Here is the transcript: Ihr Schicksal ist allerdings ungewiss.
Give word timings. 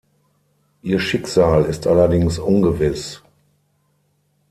Ihr 0.81 0.99
Schicksal 0.99 1.65
ist 1.65 1.85
allerdings 1.85 2.39
ungewiss. 2.39 3.21